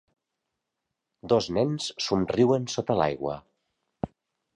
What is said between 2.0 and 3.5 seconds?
somriuen sota l'aigua